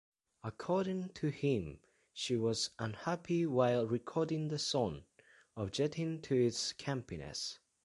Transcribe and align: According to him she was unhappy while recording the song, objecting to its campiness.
According 0.43 1.09
to 1.09 1.27
him 1.29 1.77
she 2.11 2.35
was 2.35 2.71
unhappy 2.79 3.45
while 3.45 3.85
recording 3.85 4.47
the 4.47 4.57
song, 4.57 5.03
objecting 5.55 6.23
to 6.23 6.33
its 6.43 6.73
campiness. 6.73 7.59